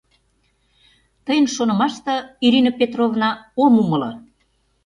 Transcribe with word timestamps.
Тыйын 1.25 1.47
шонымаште, 1.55 2.15
Ирина 2.45 2.71
Петровна, 2.79 3.29
ом 3.63 3.73
умыло... 3.83 4.11